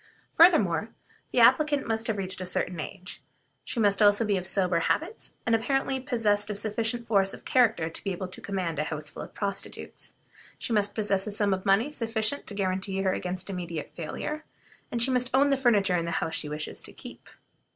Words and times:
Furthermore, 0.35 0.89
the 1.31 1.41
applicant 1.41 1.87
must 1.87 2.07
have 2.07 2.17
reached 2.17 2.41
a 2.41 2.45
certain 2.47 2.79
age. 2.79 3.21
She 3.63 3.79
must 3.79 4.01
also 4.01 4.25
be 4.25 4.35
of 4.35 4.47
sober 4.47 4.79
habits, 4.79 5.33
and 5.45 5.53
apparently 5.53 5.99
possessed 5.99 6.49
of 6.49 6.57
sufficient 6.57 7.07
force 7.07 7.35
of 7.35 7.45
character 7.45 7.87
to 7.87 8.03
be 8.03 8.11
able 8.11 8.27
to 8.29 8.41
command 8.41 8.79
a 8.79 8.85
house 8.85 9.09
full 9.09 9.21
of 9.21 9.35
prostitutes. 9.35 10.15
She 10.57 10.73
must 10.73 10.95
possess 10.95 11.27
a 11.27 11.31
sum 11.31 11.53
of 11.53 11.67
money 11.67 11.91
sufficient 11.91 12.47
to 12.47 12.55
guarantee 12.55 12.99
her 13.03 13.13
against 13.13 13.47
immediate 13.51 13.91
failure, 13.95 14.43
and 14.91 15.03
she 15.03 15.11
must 15.11 15.29
own 15.35 15.51
the 15.51 15.55
furniture 15.55 15.95
in 15.97 16.05
the 16.05 16.09
house 16.17 16.33
she 16.33 16.49
wishes 16.49 16.81
to 16.81 16.93
keep. 16.93 17.29